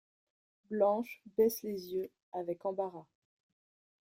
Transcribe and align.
Blanche 0.71 1.21
baisse 1.37 1.61
les 1.61 1.93
yeux 1.93 2.09
avec 2.33 2.65
embarras. 2.65 3.05